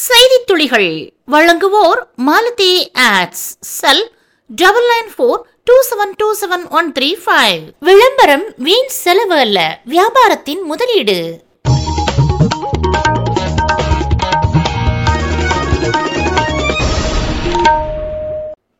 செய்தி 0.00 0.38
துளிகள் 0.48 0.90
வழங்குவோர் 1.28 2.00
Malathi 2.26 2.74
ads 3.06 3.46
cell 3.70 4.04
double 4.50 4.88
nine 4.92 5.10
four 5.14 5.40
two 5.64 5.76
seven 5.88 6.14
two 6.20 6.28
seven 6.40 6.64
one 6.78 6.88
three 6.92 7.10
five. 7.24 7.62
விளம்பரம் 7.88 8.46
வீண் 8.58 8.92
செலவு 9.02 9.38
அல்ல 9.44 9.58
வியாபாரத்தின் 9.86 10.62
முதலீடு. 10.62 11.18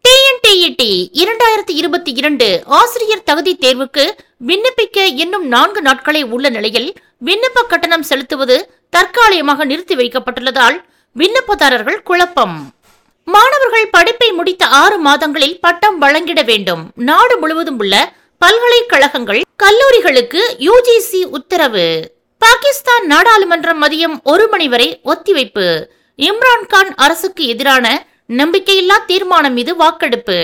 டிஎன்டிஇடி 0.05 0.91
இரண்டாயிரத்தி 1.23 1.75
இருபத்தி 1.81 2.13
இரண்டு 2.21 2.47
ஆசிரியர் 2.79 3.25
தகுதி 3.25 3.53
தேர்வுக்கு 3.57 4.05
விண்ணப்பிக்க 4.49 4.99
இன்னும் 5.23 5.47
நான்கு 5.49 5.81
நாட்களே 5.83 6.23
உள்ள 6.35 6.47
நிலையில் 6.49 6.89
விண்ணப்ப 7.25 7.65
கட்டணம் 7.65 8.07
செலுத்துவது 8.11 8.57
தற்காலிகமாக 8.91 9.65
நிறுத்தி 9.65 9.95
வைக்கப்பட்டுள்ளதால் 9.95 10.79
விண்ணப்பதாரர்கள் 11.17 12.03
குழப்பம். 12.09 12.57
மாணவர்கள் 13.25 13.89
படிப்பை 13.91 14.29
முடித்த 14.33 14.67
ஆறு 14.83 14.99
மாதங்களில் 14.99 15.59
பட்டம் 15.61 15.99
வழங்கிட 15.99 16.43
வேண்டும். 16.43 16.83
நாடு 17.09 17.39
முழுவதும் 17.39 17.79
உள்ள 17.79 17.95
பல்கலைக்கழகங்கள் 18.39 19.41
கல்லூரிகளுக்கு 19.63 20.43
யுஜிசி 20.69 21.23
உத்தரவு. 21.39 21.87
பாகிஸ்தான் 22.39 23.05
நாடாளுமன்றம் 23.13 23.81
மதியம் 23.85 24.17
ஒரு 24.23 24.49
மணி 24.49 24.69
வரை 24.69 24.89
ஒத்திவைப்பு. 25.05 25.67
இம்ரான்கான் 26.29 26.93
அரசுக்கு 27.05 27.45
எதிரான 27.47 27.87
நம்பிக்கையில்லா 28.41 28.97
தீர்மானம் 29.11 29.53
மீது 29.53 29.75
வாக்கெடுப்பு. 29.77 30.39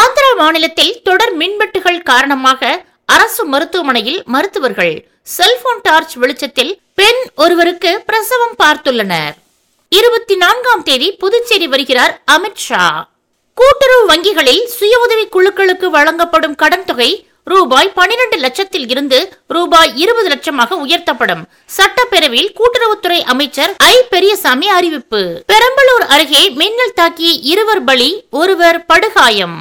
ஆந்திரா 0.00 0.30
மாநிலத்தில் 0.42 0.94
தொடர் 1.02 1.34
மின்வெட்டுகள் 1.36 2.06
காரணமாக 2.12 2.88
அரசு 3.14 3.44
மருத்துவமனையில் 3.44 4.20
மருத்துவர்கள் 4.26 4.94
செல்போன் 5.36 5.80
டார்ச் 5.82 6.14
வெளிச்சத்தில் 6.22 6.72
பெண் 6.94 7.20
ஒருவருக்கு 7.36 7.90
பிரசவம் 8.06 8.56
பார்த்துள்ளனர். 8.62 9.34
இருபத்தி 9.88 10.34
நான்காம் 10.36 10.82
தேதி 10.82 11.08
புதுச்சேரி 11.22 11.66
வருகிறார் 11.66 12.14
அமித்ஷா 12.32 12.84
கூட்டுறவு 13.58 14.04
வங்கிகளில் 14.10 14.62
சுய 14.76 14.94
உதவி 15.04 15.24
குழுக்களுக்கு 15.36 15.86
வழங்கப்படும் 15.96 16.54
கடன் 16.54 16.84
தொகை 16.84 17.10
ரூபாய் 17.44 17.90
பனிரெண்டு 17.98 18.36
லட்சத்தில் 18.36 18.88
இருந்து 18.88 19.18
ரூபாய் 19.48 19.92
இருபது 19.96 20.28
லட்சமாக 20.28 20.76
உயர்த்தப்படும். 20.84 21.42
சட்டப்பேரவையில் 21.76 22.54
கூட்டுறவுத்துறை 22.58 23.20
அமைச்சர் 23.32 23.72
ஐ 23.76 23.96
பெரியசாமி 24.10 24.68
அறிவிப்பு. 24.68 25.20
பெரம்பலூர் 25.52 26.06
அருகே 26.08 26.42
மின்னல் 26.60 26.96
தாக்கி 27.00 27.32
இருவர் 27.52 27.84
பலி 27.84 28.10
ஒருவர் 28.30 28.86
படுகாயம். 28.86 29.56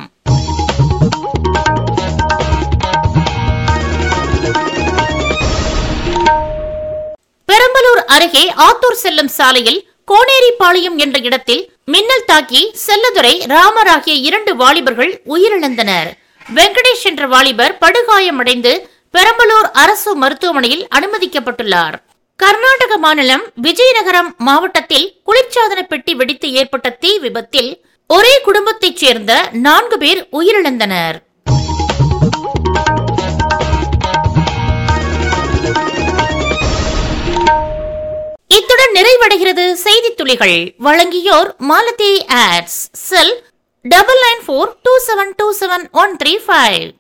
அருகே 8.19 8.41
ஆத்தூர் 8.65 9.01
செல்லும் 9.01 9.29
சாலையில் 9.35 9.77
கோனேரிபாளையம் 10.11 10.95
என்ற 11.03 11.17
இடத்தில் 11.27 11.61
மின்னல் 11.93 12.25
தாக்கி 12.25 12.61
செல்லதுரை 12.85 13.33
ராமர் 13.51 13.89
ஆகிய 13.93 14.15
இரண்டு 14.27 14.51
வாலிபர்கள் 14.55 15.11
உயிரிழந்தனர். 15.33 16.09
வெங்கடேஷ் 16.55 17.05
என்ற 17.09 17.27
வாலிபர் 17.33 17.73
படுகாயமடைந்து 17.83 18.73
பெரம்பலூர் 19.15 19.69
அரசு 19.83 20.15
மருத்துவமனையில் 20.15 20.83
அனுமதிக்கப்பட்டுள்ளார். 20.97 21.95
கர்நாடக 22.35 22.97
மாநிலம் 23.05 23.45
விஜயநகரம் 23.61 24.29
மாவட்டத்தில் 24.47 25.07
குளிர்சாதன 25.29 25.81
பெட்டி 25.93 26.15
வெடித்து 26.15 26.49
ஏற்பட்ட 26.51 26.89
தீ 26.89 27.13
விபத்தில் 27.19 27.71
ஒரே 28.09 28.35
குடும்பத்தைச் 28.49 28.99
சேர்ந்த 29.03 29.31
நான்கு 29.67 29.97
பேர் 29.97 30.21
உயிரிழந்தனர். 30.39 31.17
நிறைவடைகிறது 39.29 39.73
செய்தித் 39.73 40.17
துளிகள் 40.17 40.73
வழங்கியோர் 40.83 41.55
Malathi 41.57 42.25
ads. 42.27 42.79
Cell 42.91 43.45
double 43.81 44.19
nine 44.25 44.41
four 44.45 44.71
two 44.83 44.93
seven 45.07 45.33
two 45.35 45.53
seven 45.59 45.91
one 45.91 46.15
three 46.23 46.33
five. 46.47 46.91